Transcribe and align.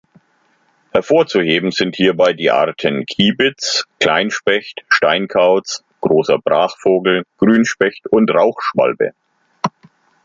Hervorzuheben 0.93 1.69
sind 1.69 1.95
hierbei 1.95 2.33
die 2.33 2.49
Arten 2.49 3.05
Kiebitz, 3.05 3.85
Kleinspecht, 3.99 4.83
Steinkauz, 4.89 5.83
Großer 6.01 6.39
Brachvogel, 6.39 7.23
Grünspecht 7.37 8.07
und 8.07 8.31
Rauchschwalbe. 8.31 9.11